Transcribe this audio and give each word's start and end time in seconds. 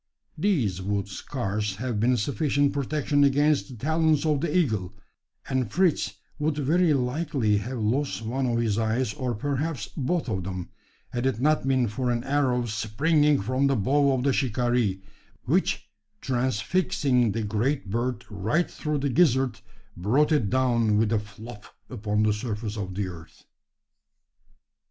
These 0.35 0.81
would 0.81 1.07
scarce 1.07 1.75
have 1.75 1.99
been 1.99 2.17
sufficient 2.17 2.73
protection 2.73 3.23
against 3.23 3.67
the 3.67 3.75
talons 3.75 4.25
of 4.25 4.43
an 4.43 4.49
eagle; 4.49 4.93
and 5.47 5.71
Fritz 5.71 6.15
would 6.39 6.57
very 6.57 6.91
likely 6.95 7.57
have 7.57 7.77
lost 7.77 8.23
one 8.23 8.47
of 8.47 8.57
his 8.57 8.79
eyes, 8.79 9.13
or 9.13 9.35
perhaps 9.35 9.89
both 9.95 10.27
of 10.27 10.43
them, 10.43 10.69
had 11.11 11.27
it 11.27 11.39
not 11.39 11.67
been 11.67 11.87
for 11.87 12.09
an 12.09 12.23
arrow 12.23 12.65
springing 12.65 13.41
from 13.43 13.67
the 13.67 13.75
bow 13.75 14.13
of 14.13 14.23
the 14.23 14.33
shikaree; 14.33 15.03
which, 15.43 15.87
transfixing 16.19 17.33
the 17.33 17.43
great 17.43 17.91
bird 17.91 18.25
right 18.27 18.71
through 18.71 18.97
the 18.97 19.09
gizzard, 19.09 19.59
brought 19.95 20.31
it 20.31 20.49
down 20.49 20.97
with 20.97 21.11
a 21.11 21.19
"flop" 21.19 21.63
upon 21.91 22.23
the 22.23 22.33
surface 22.33 22.75
of 22.75 22.95
the 22.95 23.07
earth. 23.07 23.45